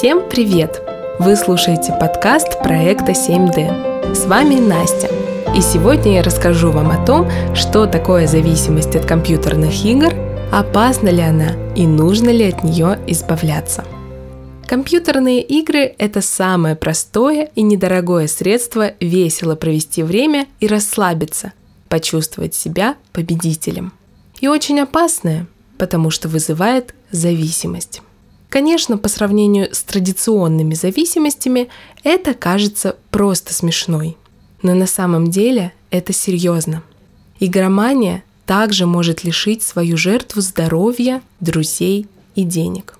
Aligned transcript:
Всем 0.00 0.30
привет! 0.30 0.80
Вы 1.18 1.36
слушаете 1.36 1.92
подкаст 1.92 2.62
проекта 2.62 3.12
7D. 3.12 4.14
С 4.14 4.24
вами 4.24 4.54
Настя. 4.54 5.10
И 5.54 5.60
сегодня 5.60 6.14
я 6.14 6.22
расскажу 6.22 6.70
вам 6.70 6.90
о 6.90 7.04
том, 7.04 7.28
что 7.54 7.84
такое 7.84 8.26
зависимость 8.26 8.96
от 8.96 9.04
компьютерных 9.04 9.84
игр, 9.84 10.10
опасна 10.50 11.10
ли 11.10 11.20
она 11.20 11.52
и 11.76 11.86
нужно 11.86 12.30
ли 12.30 12.48
от 12.48 12.64
нее 12.64 12.98
избавляться. 13.08 13.84
Компьютерные 14.66 15.42
игры– 15.42 15.94
это 15.98 16.22
самое 16.22 16.76
простое 16.76 17.50
и 17.54 17.60
недорогое 17.60 18.26
средство 18.26 18.94
весело 19.00 19.54
провести 19.54 20.02
время 20.02 20.46
и 20.60 20.66
расслабиться, 20.66 21.52
почувствовать 21.90 22.54
себя 22.54 22.96
победителем. 23.12 23.92
И 24.40 24.48
очень 24.48 24.80
опасное, 24.80 25.46
потому 25.76 26.08
что 26.08 26.30
вызывает 26.30 26.94
зависимость. 27.10 28.00
Конечно, 28.50 28.98
по 28.98 29.08
сравнению 29.08 29.72
с 29.72 29.84
традиционными 29.84 30.74
зависимостями, 30.74 31.68
это 32.02 32.34
кажется 32.34 32.96
просто 33.12 33.54
смешной. 33.54 34.16
Но 34.62 34.74
на 34.74 34.86
самом 34.86 35.30
деле 35.30 35.72
это 35.90 36.12
серьезно. 36.12 36.82
Игромания 37.38 38.24
также 38.46 38.86
может 38.86 39.22
лишить 39.22 39.62
свою 39.62 39.96
жертву 39.96 40.42
здоровья, 40.42 41.22
друзей 41.38 42.08
и 42.34 42.42
денег. 42.42 42.98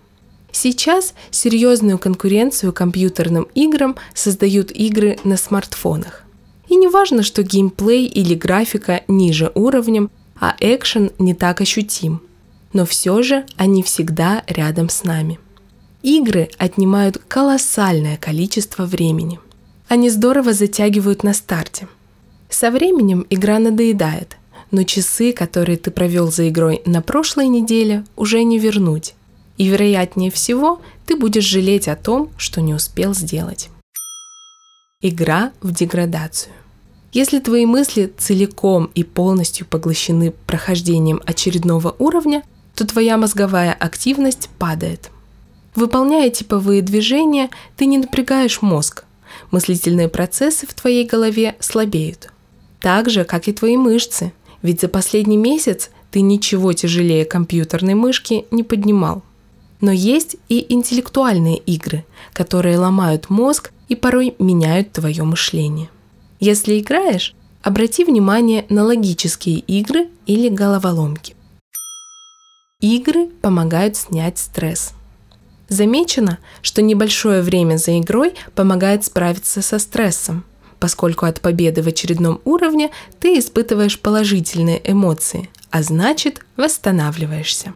Сейчас 0.53 1.15
серьезную 1.33 1.99
конкуренцию 1.99 2.73
компьютерным 2.73 3.49
играм 3.55 3.97
создают 4.15 4.71
игры 4.71 5.19
на 5.25 5.37
смартфонах. 5.37 6.23
И 6.69 6.77
не 6.77 6.87
важно, 6.87 7.25
что 7.25 7.43
геймплей 7.43 8.07
или 8.07 8.37
графика 8.37 9.03
ниже 9.09 9.51
уровнем, 9.57 10.13
а 10.39 10.55
экшен 10.61 11.11
не 11.19 11.35
так 11.35 11.61
ощутим– 11.61 12.23
но 12.73 12.87
все 12.87 13.23
же 13.23 13.45
они 13.57 13.83
всегда 13.83 14.45
рядом 14.47 14.89
с 14.89 15.05
нами. 15.05 15.39
Игры 16.03 16.51
отнимают 16.57 17.19
колоссальное 17.29 18.17
количество 18.17 18.85
времени. 18.85 19.39
Они 19.89 20.09
здорово 20.09 20.53
затягивают 20.53 21.25
на 21.25 21.35
старте. 21.35 21.89
Со 22.49 22.71
временем 22.71 23.27
игра 23.29 23.59
надоедает, 23.59 24.37
но 24.71 24.85
часы, 24.85 25.33
которые 25.33 25.77
ты 25.77 25.91
провел 25.91 26.31
за 26.31 26.49
игрой 26.49 26.83
на 26.87 27.03
прошлой 27.03 27.49
неделе, 27.49 28.05
уже 28.17 28.43
не 28.45 28.59
вернуть. 28.59 29.15
И 29.59 29.69
вероятнее 29.69 30.31
всего, 30.31 30.81
ты 31.07 31.17
будешь 31.17 31.45
жалеть 31.45 31.89
о 31.89 31.97
том, 31.97 32.31
что 32.39 32.61
не 32.61 32.73
успел 32.73 33.15
сделать. 33.15 33.69
Игра 35.03 35.53
в 35.61 35.73
деградацию. 35.73 36.55
Если 37.13 37.41
твои 37.41 37.67
мысли 37.67 38.13
целиком 38.17 38.91
и 38.95 39.03
полностью 39.03 39.67
поглощены 39.67 40.31
прохождением 40.47 41.21
очередного 41.27 41.95
уровня, 41.99 42.43
то 42.81 42.87
твоя 42.87 43.19
мозговая 43.19 43.75
активность 43.75 44.49
падает. 44.59 45.11
Выполняя 45.75 46.31
типовые 46.31 46.81
движения, 46.81 47.51
ты 47.77 47.85
не 47.85 47.99
напрягаешь 47.99 48.63
мозг. 48.63 49.05
Мыслительные 49.51 50.09
процессы 50.09 50.67
в 50.67 50.73
твоей 50.73 51.07
голове 51.07 51.57
слабеют. 51.61 52.33
Так 52.81 53.11
же, 53.11 53.25
как 53.25 53.49
и 53.49 53.53
твои 53.53 53.77
мышцы, 53.77 54.33
ведь 54.63 54.81
за 54.81 54.89
последний 54.89 55.37
месяц 55.37 55.91
ты 56.11 56.23
ничего 56.23 56.73
тяжелее 56.73 57.27
компьютерной 57.27 57.93
мышки 57.93 58.47
не 58.51 58.63
поднимал. 58.63 59.23
Но 59.83 59.93
есть 59.93 60.37
и 60.49 60.65
интеллектуальные 60.73 61.59
игры, 61.59 62.07
которые 62.33 62.79
ломают 62.79 63.29
мозг 63.29 63.73
и 63.91 63.95
порой 63.95 64.37
меняют 64.39 64.93
твое 64.93 65.23
мышление. 65.25 65.91
Если 66.39 66.81
играешь, 66.81 67.35
обрати 67.61 68.07
внимание 68.07 68.65
на 68.71 68.85
логические 68.85 69.59
игры 69.59 70.09
или 70.25 70.49
головоломки. 70.49 71.35
Игры 72.81 73.27
помогают 73.43 73.97
снять 73.97 74.39
стресс. 74.39 74.95
Замечено, 75.69 76.39
что 76.63 76.81
небольшое 76.81 77.43
время 77.43 77.77
за 77.77 77.99
игрой 78.01 78.35
помогает 78.55 79.05
справиться 79.05 79.61
со 79.61 79.79
стрессом, 79.79 80.45
поскольку 80.79 81.27
от 81.27 81.41
победы 81.43 81.83
в 81.83 81.89
очередном 81.89 82.41
уровне 82.47 82.91
ты 83.21 83.39
испытываешь 83.39 84.01
положительные 84.01 84.81
эмоции, 84.83 85.51
а 85.71 85.83
значит 85.83 86.41
восстанавливаешься. 86.57 87.75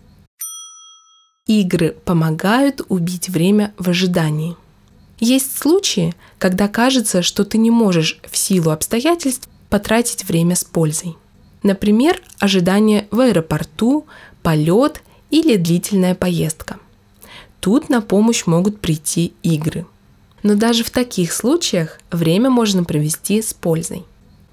Игры 1.47 1.95
помогают 2.05 2.81
убить 2.89 3.29
время 3.29 3.75
в 3.77 3.91
ожидании. 3.91 4.57
Есть 5.21 5.59
случаи, 5.59 6.15
когда 6.39 6.67
кажется, 6.67 7.21
что 7.21 7.45
ты 7.45 7.59
не 7.59 7.71
можешь 7.71 8.19
в 8.29 8.37
силу 8.39 8.71
обстоятельств 8.71 9.51
потратить 9.69 10.25
время 10.25 10.57
с 10.57 10.65
пользой. 10.65 11.17
Например, 11.63 12.21
ожидание 12.39 13.07
в 13.11 13.21
аэропорту, 13.21 14.07
полет 14.43 15.03
или 15.35 15.57
длительная 15.57 16.15
поездка. 16.15 16.79
Тут 17.59 17.89
на 17.89 18.01
помощь 18.01 18.47
могут 18.47 18.81
прийти 18.81 19.35
игры. 19.43 19.85
Но 20.45 20.55
даже 20.55 20.85
в 20.85 20.91
таких 20.91 21.33
случаях 21.33 21.99
время 22.13 22.51
можно 22.51 22.85
провести 22.85 23.43
с 23.43 23.53
пользой. 23.53 24.05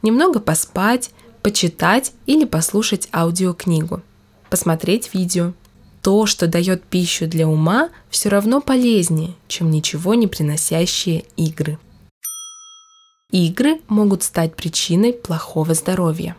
Немного 0.02 0.40
поспать, 0.40 1.12
почитать 1.44 2.14
или 2.25 2.46
послушать 2.46 3.09
аудиокнигу, 3.14 4.02
посмотреть 4.50 5.14
видео. 5.14 5.53
То, 6.02 6.25
что 6.25 6.47
дает 6.47 6.84
пищу 6.84 7.28
для 7.28 7.48
ума, 7.48 7.92
все 8.09 8.30
равно 8.30 8.59
полезнее, 8.59 9.36
чем 9.48 9.69
ничего 9.69 10.16
не 10.16 10.25
приносящие 10.25 11.25
игры. 11.38 11.78
Игры 13.30 13.81
могут 13.88 14.24
стать 14.24 14.56
причиной 14.56 15.13
плохого 15.13 15.75
здоровья. 15.75 16.36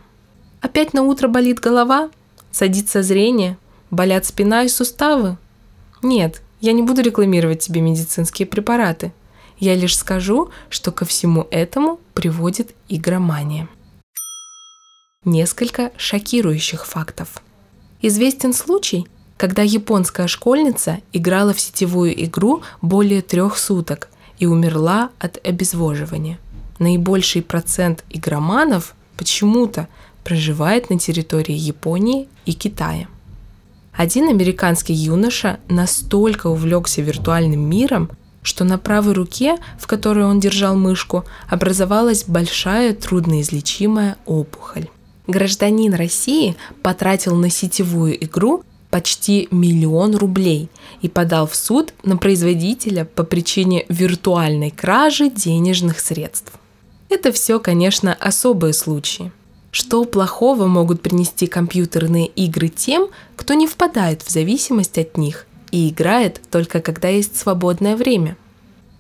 Опять 0.61 0.95
на 0.95 1.05
утро 1.05 1.29
болит 1.29 1.61
голова? 1.61 2.11
Садится 2.51 3.05
зрение? 3.05 3.57
Болят 3.93 4.25
спина 4.25 4.65
и 4.65 4.69
суставы? 4.69 5.37
Нет, 6.03 6.41
я 6.63 6.73
не 6.73 6.83
буду 6.83 7.03
рекламировать 7.03 7.61
тебе 7.61 7.83
медицинские 7.83 8.47
препараты. 8.47 9.13
Я 9.59 9.75
лишь 9.75 9.99
скажу, 9.99 10.49
что 10.71 10.93
ко 10.93 11.05
всему 11.05 11.47
этому 11.51 12.01
приводит 12.15 12.75
игромания. 12.89 13.69
Несколько 15.27 15.93
шокирующих 15.99 16.87
фактов. 16.87 17.43
Известен 18.01 18.55
случай, 18.55 19.07
когда 19.37 19.61
японская 19.61 20.27
школьница 20.27 21.01
играла 21.13 21.53
в 21.53 21.61
сетевую 21.61 22.25
игру 22.25 22.63
более 22.81 23.21
трех 23.21 23.59
суток 23.59 24.09
и 24.39 24.47
умерла 24.47 25.11
от 25.19 25.39
обезвоживания. 25.47 26.39
Наибольший 26.79 27.43
процент 27.43 28.05
игроманов 28.09 28.95
почему-то 29.19 29.87
проживает 30.25 30.89
на 30.89 30.99
территории 30.99 31.53
Японии 31.55 32.27
и 32.47 32.55
Китая. 32.55 33.07
Один 33.93 34.29
американский 34.29 34.95
юноша 34.95 35.61
настолько 35.69 36.47
увлекся 36.47 37.03
виртуальным 37.03 37.61
миром, 37.61 38.11
что 38.43 38.65
на 38.65 38.79
правой 38.79 39.13
руке, 39.13 39.57
в 39.79 39.87
которой 39.87 40.25
он 40.25 40.41
держал 40.41 40.75
мышку, 40.77 41.25
образовалась 41.49 42.25
большая 42.25 42.95
трудноизлечимая 42.95 44.17
опухоль. 44.25 44.89
Гражданин 45.27 45.95
России 45.95 46.57
потратил 46.83 47.37
на 47.37 47.51
сетевую 47.51 48.23
игру 48.25 48.65
почти 48.91 49.47
миллион 49.51 50.17
рублей 50.17 50.69
и 51.01 51.09
подал 51.09 51.47
в 51.47 51.55
суд 51.55 51.95
на 52.03 52.17
производителя 52.17 53.05
по 53.05 53.23
причине 53.23 53.87
виртуальной 53.89 54.71
кражи 54.71 55.31
денежных 55.31 56.01
средств. 56.01 56.53
Это 57.09 57.31
все, 57.31 57.61
конечно, 57.61 58.15
особые 58.15 58.73
случаи– 58.73 59.31
что 59.73 60.05
плохого 60.05 60.67
могут 60.67 61.01
принести 61.01 61.47
компьютерные 61.47 62.27
игры 62.27 62.69
тем, 62.69 63.09
кто 63.37 63.55
не 63.55 63.67
впадает 63.67 64.23
в 64.23 64.31
зависимость 64.31 64.99
от 64.99 65.17
них 65.17 65.47
и 65.71 65.89
играет 65.89 66.41
только 66.51 66.81
когда 66.81 67.09
есть 67.09 67.37
свободное 67.37 67.97
время? 67.97 68.37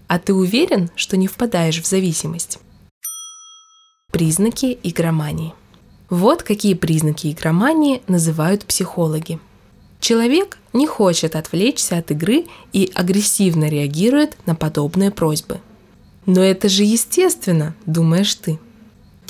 А 0.09 0.19
ты 0.19 0.33
уверен, 0.33 0.91
что 0.97 1.19
не 1.19 1.29
впадаешь 1.29 1.81
в 1.81 1.87
зависимость? 1.87 2.59
Признаки 4.11 4.79
игромании. 4.83 5.53
Вот 6.09 6.43
какие 6.43 6.73
признаки 6.73 7.31
игромании 7.31 8.03
называют 8.09 8.65
психологи. 8.65 9.39
Человек 10.01 10.59
не 10.73 10.87
хочет 10.87 11.37
отвлечься 11.37 11.99
от 11.99 12.11
игры 12.11 12.47
и 12.73 12.91
агрессивно 12.95 13.69
реагирует 13.69 14.39
на 14.47 14.55
подобные 14.55 15.11
просьбы. 15.11 15.61
Но 16.25 16.43
это 16.43 16.71
же 16.71 16.83
естественно, 16.83 17.75
думаешь 17.85 18.35
ты 18.37 18.59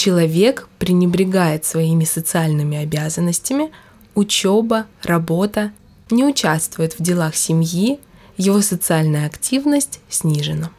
человек 0.02 0.68
пренебрегает 0.80 1.64
своими 1.64 2.02
социальными 2.02 2.76
обязанностями, 2.76 3.70
учеба, 4.16 4.86
работа, 5.04 5.70
не 6.10 6.24
участвует 6.24 6.98
в 6.98 7.02
делах 7.04 7.36
семьи, 7.36 8.00
его 8.36 8.62
социальная 8.62 9.26
активность 9.26 10.00
снижена. 10.08 10.70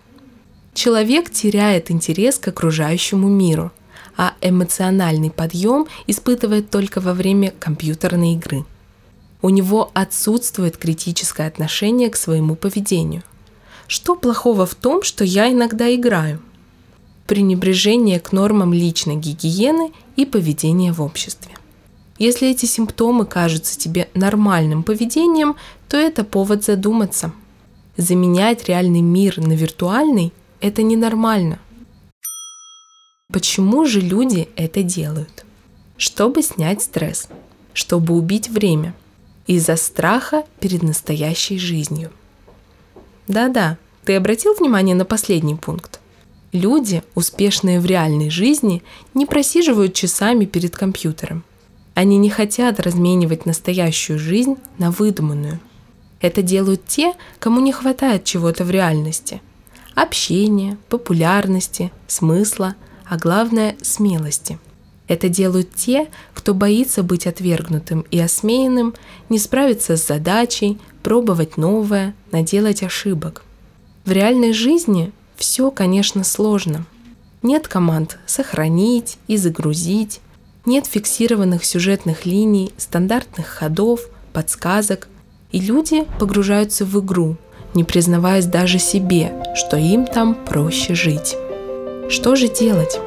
Человек 0.74 1.30
теряет 1.30 1.90
интерес 1.90 2.38
к 2.38 2.50
окружающему 2.50 3.30
миру, 3.30 3.72
а 4.18 4.34
эмоциональный 4.42 5.32
подъем 5.32 5.88
испытывает 6.06 6.70
только 6.70 7.00
во 7.00 7.14
время 7.14 7.54
компьютерной 7.58 8.34
игры. 8.34 8.66
У 9.42 9.48
него 9.48 9.90
отсутствует 9.94 10.76
критическое 10.76 11.48
отношение 11.48 12.10
к 12.10 12.18
своему 12.18 12.58
поведению. 12.58 13.24
Что 13.88 14.18
плохого 14.18 14.66
в 14.66 14.76
том, 14.76 15.02
что 15.02 15.24
я 15.24 15.50
иногда 15.50 15.96
играю– 15.96 16.42
пренебрежение 17.28 18.20
к 18.20 18.32
нормам 18.32 18.74
личной 18.74 19.16
гигиены 19.16 19.92
и 20.16 20.26
поведения 20.26 20.92
в 20.92 21.02
обществе. 21.02 21.52
Если 22.20 22.50
эти 22.50 22.66
симптомы 22.66 23.26
кажутся 23.26 23.78
тебе 23.78 24.10
нормальным 24.14 24.84
поведением, 24.84 25.56
то 25.90 25.98
это 25.98 26.24
повод 26.24 26.64
задуматься. 26.64 27.34
Заменять 27.98 28.66
реальный 28.68 29.02
мир 29.02 29.40
на 29.40 29.54
виртуальный– 29.54 30.32
это 30.62 30.84
ненормально. 30.84 31.60
Почему 33.32 33.86
же 33.86 34.00
люди 34.00 34.48
это 34.56 34.84
делают? 34.84 35.46
Чтобы 35.98 36.44
снять 36.44 36.82
стресс, 36.82 37.28
чтобы 37.74 38.16
убить 38.16 38.50
время, 38.50 38.94
из-за 39.48 39.76
страха 39.76 40.46
перед 40.60 40.84
настоящей 40.84 41.58
жизнью. 41.58 42.12
Да-да, 43.28 43.78
ты 44.06 44.16
обратил 44.16 44.54
внимание 44.54 44.96
на 44.96 45.06
последний 45.06 45.56
пункт? 45.56 46.00
Люди, 46.54 47.04
успешные 47.14 47.82
в 47.82 47.86
реальной 47.86 48.30
жизни, 48.30 48.84
не 49.14 49.26
просиживают 49.26 49.94
часами 49.94 50.46
перед 50.46 50.78
компьютером. 50.78 51.44
Они 51.94 52.18
не 52.18 52.30
хотят 52.30 52.80
разменивать 52.80 53.46
настоящую 53.46 54.18
жизнь 54.18 54.56
на 54.78 54.92
выдуманную– 54.92 55.60
это 56.24 56.42
делают 56.42 56.86
те, 56.88 57.16
кому 57.38 57.60
не 57.60 57.74
хватает 57.74 58.24
чего-то 58.24 58.64
в 58.64 58.72
реальности. 58.72 59.42
Общения, 59.94 60.78
популярности, 60.88 61.92
смысла, 62.08 62.76
а 63.06 63.18
главное– 63.18 63.76
смелости. 63.82 64.58
Это 65.10 65.28
делают 65.28 65.76
те, 65.76 66.08
кто 66.34 66.54
боится 66.54 67.04
быть 67.04 67.28
отвергнутым 67.28 68.06
и 68.10 68.18
осмеянным, 68.20 68.94
не 69.28 69.38
справиться 69.38 69.98
с 69.98 70.08
задачей, 70.08 70.80
пробовать 71.04 71.58
новое, 71.58 72.16
наделать 72.32 72.84
ошибок. 72.84 73.44
В 74.06 74.12
реальной 74.14 74.54
жизни 74.54 75.12
все, 75.36 75.72
конечно, 75.72 76.24
сложно. 76.24 76.86
Нет 77.42 77.68
команд 77.68 78.18
«сохранить» 78.26 79.18
и 79.28 79.38
«загрузить», 79.38 80.22
нет 80.66 80.86
фиксированных 80.86 81.66
сюжетных 81.66 82.26
линий, 82.26 82.72
стандартных 82.78 83.48
ходов, 83.48 84.08
подсказок, 84.32 85.10
и 85.52 85.60
люди 85.60 86.06
погружаются 86.20 86.86
в 86.86 87.00
игру, 87.04 87.36
не 87.74 87.84
признаваясь 87.84 88.46
даже 88.46 88.80
себе, 88.80 89.34
что 89.56 89.76
им 89.76 90.06
там 90.06 90.36
проще 90.36 90.96
жить. 90.96 91.36
Что 92.10 92.36
же 92.36 92.48
делать? 92.48 92.98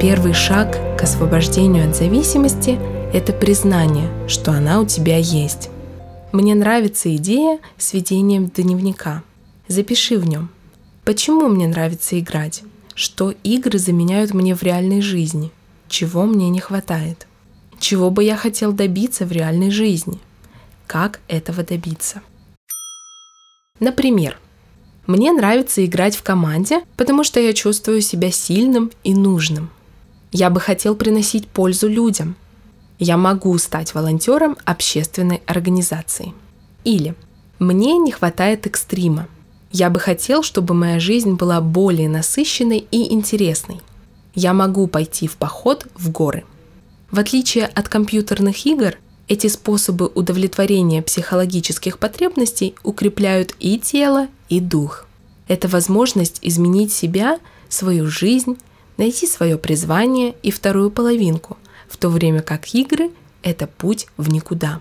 Первый 0.00 0.34
шаг 0.34 0.78
к 0.98 1.02
освобождению 1.02 1.88
от 1.88 1.96
зависимости– 1.96 2.78
это 3.12 3.32
признание, 3.32 4.10
что 4.28 4.52
она 4.52 4.80
у 4.80 4.86
тебя 4.86 5.16
есть. 5.16 5.70
Мне 6.32 6.54
нравится 6.54 7.14
идея 7.16 7.58
с 7.76 7.92
ведением 7.94 8.48
дневника. 8.48 9.22
Запиши 9.66 10.18
в 10.18 10.26
нем. 10.28 10.50
Почему 11.04 11.48
мне 11.48 11.66
нравится 11.66 12.18
играть? 12.18 12.62
что 12.98 13.32
игры 13.44 13.78
заменяют 13.78 14.34
мне 14.34 14.56
в 14.56 14.62
реальной 14.64 15.00
жизни, 15.02 15.52
чего 15.88 16.24
мне 16.24 16.48
не 16.48 16.58
хватает, 16.58 17.28
чего 17.78 18.10
бы 18.10 18.24
я 18.24 18.36
хотел 18.36 18.72
добиться 18.72 19.24
в 19.24 19.30
реальной 19.30 19.70
жизни, 19.70 20.18
как 20.88 21.20
этого 21.28 21.62
добиться. 21.62 22.22
Например, 23.78 24.36
мне 25.06 25.30
нравится 25.30 25.86
играть 25.86 26.16
в 26.16 26.24
команде, 26.24 26.80
потому 26.96 27.22
что 27.22 27.38
я 27.38 27.52
чувствую 27.52 28.00
себя 28.00 28.32
сильным 28.32 28.90
и 29.04 29.14
нужным. 29.14 29.70
Я 30.32 30.50
бы 30.50 30.58
хотел 30.58 30.96
приносить 30.96 31.46
пользу 31.46 31.88
людям. 31.88 32.34
Я 32.98 33.16
могу 33.16 33.56
стать 33.58 33.94
волонтером 33.94 34.56
общественной 34.64 35.42
организации. 35.46 36.34
Или 36.84 37.14
мне 37.58 37.96
не 37.98 38.12
хватает 38.12 38.66
экстрима– 38.66 39.28
я 39.70 39.90
бы 39.90 40.00
хотел, 40.00 40.42
чтобы 40.42 40.74
моя 40.74 40.98
жизнь 40.98 41.34
была 41.34 41.60
более 41.60 42.08
насыщенной 42.08 42.86
и 42.90 43.12
интересной. 43.12 43.80
Я 44.34 44.54
могу 44.54 44.86
пойти 44.86 45.26
в 45.26 45.36
поход 45.36 45.86
в 45.94 46.10
горы. 46.10 46.44
В 47.10 47.18
отличие 47.18 47.66
от 47.66 47.88
компьютерных 47.88 48.64
игр, 48.64 48.94
эти 49.26 49.46
способы 49.48 50.10
удовлетворения 50.14 51.02
психологических 51.02 51.98
потребностей 51.98 52.74
укрепляют 52.82 53.54
и 53.60 53.78
тело, 53.78 54.28
и 54.48 54.60
дух. 54.60 55.06
Это 55.48 55.68
возможность 55.68 56.38
изменить 56.40 56.92
себя, 56.92 57.38
свою 57.68 58.06
жизнь, 58.06 58.56
найти 58.96 59.26
свое 59.26 59.58
призвание 59.58 60.34
и 60.42 60.50
вторую 60.50 60.90
половинку, 60.90 61.58
в 61.88 61.96
то 61.96 62.08
время 62.08 62.42
как 62.42 62.74
игры– 62.74 63.10
это 63.42 63.66
путь 63.66 64.06
в 64.16 64.30
никуда. 64.30 64.80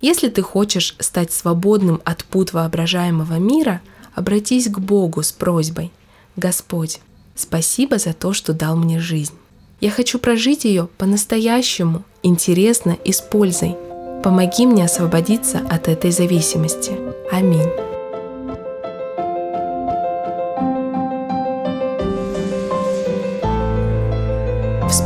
Если 0.00 0.28
ты 0.28 0.42
хочешь 0.42 0.96
стать 0.98 1.32
свободным 1.32 2.00
от 2.04 2.24
пут 2.24 2.52
воображаемого 2.52 3.38
мира– 3.38 3.80
обратись 4.16 4.68
к 4.68 4.80
Богу 4.80 5.22
с 5.22 5.30
просьбой. 5.30 5.92
Господь, 6.34 7.00
спасибо 7.36 7.98
за 7.98 8.12
то, 8.12 8.32
что 8.32 8.52
дал 8.52 8.76
мне 8.76 8.98
жизнь. 8.98 9.34
Я 9.80 9.90
хочу 9.90 10.18
прожить 10.18 10.64
ее 10.64 10.88
по-настоящему, 10.98 12.02
интересно 12.24 12.96
и 13.04 13.12
с 13.12 13.20
пользой. 13.20 13.76
Помоги 14.24 14.66
мне 14.66 14.86
освободиться 14.86 15.60
от 15.70 15.86
этой 15.86 16.10
зависимости. 16.10 16.98
Аминь. 17.30 17.85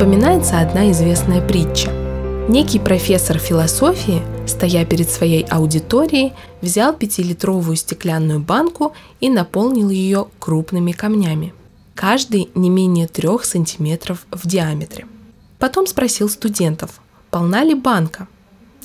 Вспоминается 0.00 0.60
одна 0.60 0.90
известная 0.92 1.46
притча. 1.46 1.90
Некий 2.48 2.78
профессор 2.78 3.36
философии– 3.36 4.22
стоя 4.46 4.86
перед 4.86 5.10
своей 5.10 5.42
аудиторией, 5.42 6.32
взял 6.62 6.94
пятилитровую 6.94 7.76
стеклянную 7.76 8.40
банку 8.40 8.94
и 9.20 9.28
наполнил 9.28 9.90
ее 9.90 10.28
крупными 10.38 10.92
камнями, 10.92 11.52
каждый 11.94 12.48
не 12.54 12.70
менее 12.70 13.08
трех 13.08 13.44
сантиметров 13.44 14.24
в 14.30 14.46
диаметре. 14.46 15.06
Потом 15.58 15.86
спросил 15.86 16.30
студентов, 16.30 17.02
полна 17.30 17.62
ли 17.62 17.74
банка. 17.74 18.26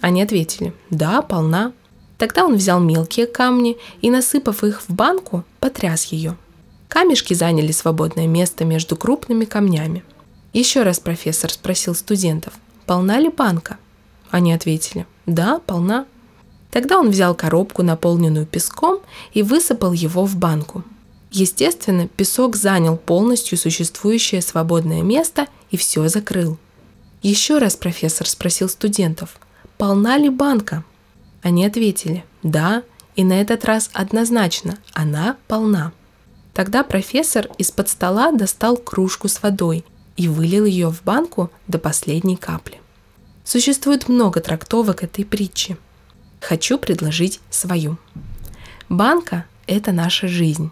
Они 0.01 0.21
ответили, 0.21 0.73
да, 0.89 1.21
полна. 1.21 1.71
Тогда 2.17 2.44
он 2.44 2.57
взял 2.57 2.81
мелкие 2.81 3.25
камни 3.25 3.77
и, 4.01 4.09
насыпав 4.09 4.65
их 4.65 4.81
в 4.81 4.94
банку, 4.94 5.45
потряс 5.62 6.07
ее. 6.07 6.35
Камешки 6.89 7.33
заняли 7.33 7.71
свободное 7.71 8.27
место 8.27 8.65
между 8.65 8.97
крупными 8.97 9.45
камнями. 9.45 10.03
Еще 10.56 10.84
раз 10.84 11.02
профессор 11.02 11.52
спросил 11.52 11.94
студентов, 11.94 12.54
полна 12.86 13.19
ли 13.19 13.28
банка. 13.28 13.78
Они 14.31 14.54
ответили, 14.54 15.06
да, 15.25 15.60
полна. 15.60 16.06
Тогда 16.72 16.98
он 16.98 17.10
взял 17.10 17.36
коробку, 17.36 17.84
наполненную 17.84 18.46
песком, 18.46 19.02
и 19.34 19.44
высыпал 19.44 19.92
его 19.92 20.25
в 20.25 20.38
банку. 20.38 20.86
Естественно, 21.30 22.07
песок 22.07 22.56
занял 22.56 22.96
полностью 22.96 23.57
существующее 23.57 24.42
свободное 24.42 25.02
место 25.02 25.48
и 25.72 25.75
все 25.75 26.08
закрыл. 26.08 26.58
Еще 27.22 27.58
раз 27.58 27.75
профессор 27.75 28.25
спросил 28.25 28.70
студентов, 28.70 29.38
полна 29.77 30.18
ли 30.18 30.29
банка? 30.29 30.86
Они 31.41 31.65
ответили, 31.65 32.24
да, 32.44 32.84
и 33.18 33.25
на 33.25 33.41
этот 33.41 33.65
раз 33.65 33.89
однозначно, 33.91 34.77
она 34.94 35.36
полна. 35.50 35.91
Тогда 36.53 36.86
профессор 36.86 37.50
из-под 37.58 37.89
стола 37.89 38.32
достал 38.32 38.77
кружку 38.77 39.27
с 39.27 39.44
водой 39.44 39.84
и 40.17 40.27
вылил 40.27 40.65
ее 40.65 40.91
в 40.91 41.03
банку 41.03 41.51
до 41.67 41.79
последней 41.79 42.36
капли. 42.36 42.79
Существует 43.43 44.10
много 44.10 44.41
трактовок 44.41 45.03
этой 45.03 45.25
притчи. 45.25 45.77
Хочу 46.41 46.77
предложить 46.77 47.39
свою. 47.50 47.98
Банка– 48.89 49.45
это 49.67 49.91
наша 49.91 50.27
жизнь. 50.27 50.72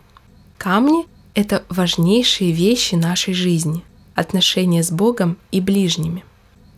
Камни– 0.57 1.05
это 1.35 1.63
важнейшие 1.69 2.51
вещи 2.51 2.95
нашей 2.95 3.33
жизни, 3.33 3.83
отношения 4.15 4.83
с 4.83 4.91
Богом 4.91 5.37
и 5.51 5.61
ближними. 5.61 6.23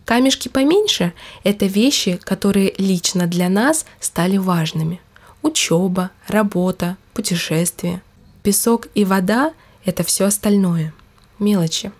Камешки 0.04 0.48
поменьше– 0.48 1.12
это 1.44 1.66
вещи, 1.66 2.18
которые 2.22 2.74
лично 2.78 3.26
для 3.26 3.48
нас 3.48 3.86
стали 4.00 4.36
важными. 4.36 5.00
Учеба, 5.42 6.10
работа, 6.28 6.96
путешествия. 7.12 8.02
Песок 8.42 8.88
и 8.94 9.04
вода– 9.04 9.52
это 9.84 10.04
все 10.04 10.26
остальное. 10.26 10.94
Мелочи. 11.38 11.92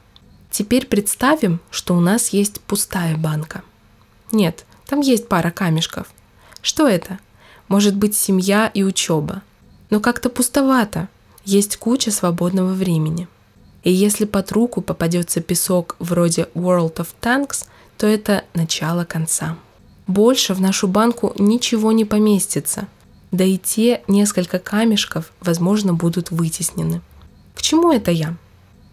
Теперь 0.56 0.86
представим, 0.86 1.60
что 1.70 1.94
у 1.94 2.00
нас 2.00 2.30
есть 2.30 2.60
пустая 2.62 3.16
банка– 3.16 3.62
нет, 4.32 4.66
там 4.86 5.00
есть 5.00 5.28
пара 5.28 5.50
камешков. 5.50 6.08
Что 6.60 6.88
это? 6.88 7.18
Может 7.68 7.96
быть 7.96 8.16
семья 8.16 8.70
и 8.72 8.82
учеба. 8.82 9.42
Но 9.90 10.00
как-то 10.00 10.30
пустовато. 10.30 11.08
Есть 11.44 11.76
куча 11.76 12.10
свободного 12.10 12.72
времени. 12.72 13.28
И 13.84 13.92
если 13.92 14.24
под 14.24 14.50
руку 14.50 14.80
попадется 14.80 15.40
песок 15.40 15.94
вроде 16.00 16.48
World 16.54 16.96
of 16.96 17.08
Tanks, 17.20 17.66
то 17.96 18.06
это 18.06 18.44
начало 18.52 19.04
конца. 19.04 19.56
Больше 20.08 20.54
в 20.54 20.60
нашу 20.60 20.88
банку 20.88 21.32
ничего 21.38 21.92
не 21.92 22.04
поместится. 22.04 22.88
Да 23.30 23.44
и 23.44 23.58
те 23.58 24.02
несколько 24.08 24.58
камешков, 24.58 25.32
возможно, 25.40 25.94
будут 25.94 26.30
вытеснены. 26.30 27.00
К 27.54 27.62
чему 27.62 27.92
это 27.92 28.10
я? 28.10 28.36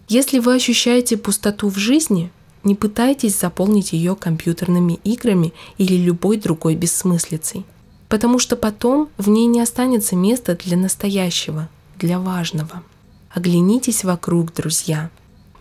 Если 0.07 0.39
вы 0.39 0.55
ощущаете 0.55 1.17
пустоту 1.17 1.69
в 1.69 1.77
жизни– 1.77 2.31
не 2.63 2.75
пытайтесь 2.75 3.37
заполнить 3.37 3.93
ее 3.93 4.15
компьютерными 4.15 4.99
играми 5.03 5.53
или 5.77 5.95
любой 5.95 6.37
другой 6.37 6.75
бессмыслицей, 6.75 7.65
потому 8.07 8.39
что 8.39 8.55
потом 8.55 9.09
в 9.17 9.29
ней 9.29 9.47
не 9.47 9.61
останется 9.61 10.15
места 10.15 10.55
для 10.55 10.77
настоящего, 10.77 11.69
для 11.99 12.19
важного. 12.19 12.83
Оглянитесь 13.29 14.03
вокруг, 14.03 14.53
друзья. 14.53 15.09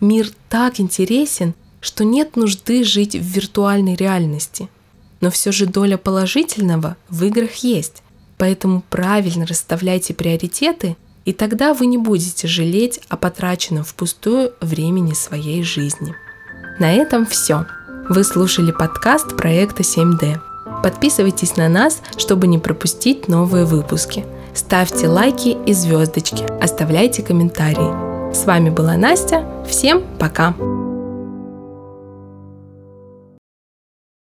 Мир 0.00 0.30
так 0.48 0.78
интересен, 0.78 1.54
что 1.80 2.04
нет 2.04 2.36
нужды 2.36 2.84
жить 2.84 3.16
в 3.16 3.22
виртуальной 3.22 3.96
реальности. 3.96 4.68
Но 5.20 5.30
все 5.30 5.52
же 5.52 5.66
доля 5.66 5.96
положительного 5.96 6.96
в 7.08 7.24
играх 7.24 7.56
есть, 7.56 8.02
поэтому 8.38 8.82
правильно 8.90 9.46
расставляйте 9.46 10.14
приоритеты, 10.14 10.96
и 11.24 11.32
тогда 11.32 11.74
вы 11.74 11.86
не 11.86 11.98
будете 11.98 12.48
жалеть 12.48 13.00
о 13.08 13.16
потраченном 13.16 13.84
впустую 13.84 14.52
времени 14.60 15.12
своей 15.12 15.62
жизни. 15.62 16.14
На 16.78 16.92
этом 16.92 17.26
все. 17.26 17.66
Вы 18.08 18.24
слушали 18.24 18.72
подкаст 18.72 19.36
проекта 19.36 19.82
7D. 19.82 20.40
Подписывайтесь 20.82 21.56
на 21.56 21.68
нас, 21.68 22.02
чтобы 22.16 22.46
не 22.46 22.58
пропустить 22.58 23.28
новые 23.28 23.64
выпуски. 23.64 24.24
Ставьте 24.54 25.08
лайки 25.08 25.56
и 25.66 25.72
звездочки, 25.72 26.44
оставляйте 26.62 27.22
комментарии. 27.22 28.34
С 28.34 28.44
вами 28.44 28.70
была 28.70 28.96
Настя. 28.96 29.46
Всем 29.68 30.02
пока! 30.18 30.54